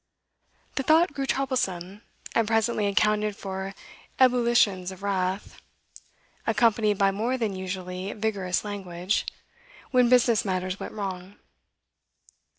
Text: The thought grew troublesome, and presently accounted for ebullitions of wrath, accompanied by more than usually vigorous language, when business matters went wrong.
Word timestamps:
The 0.77 0.81
thought 0.81 1.13
grew 1.13 1.27
troublesome, 1.27 2.01
and 2.33 2.47
presently 2.47 2.87
accounted 2.87 3.35
for 3.35 3.75
ebullitions 4.19 4.91
of 4.91 5.03
wrath, 5.03 5.61
accompanied 6.47 6.97
by 6.97 7.11
more 7.11 7.37
than 7.37 7.55
usually 7.55 8.11
vigorous 8.13 8.65
language, 8.65 9.27
when 9.91 10.09
business 10.09 10.43
matters 10.43 10.79
went 10.79 10.93
wrong. 10.93 11.35